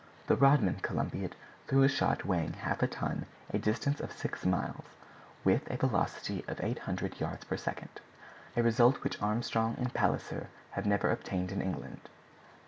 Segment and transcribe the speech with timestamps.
[0.25, 1.35] The Rodman Columbiad
[1.67, 4.85] threw a shot weighing half a ton a distance of six miles,
[5.43, 11.11] with a velocity of 800 yards per second—a result which Armstrong and Palisser have never
[11.11, 12.09] obtained in England."